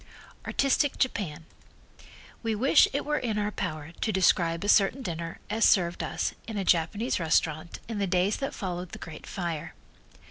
[0.47, 1.45] Artistic Japan
[2.41, 6.33] We wish it were in our power to describe a certain dinner as served us
[6.47, 9.75] in a Japanese restaurant in the days that followed the great fire.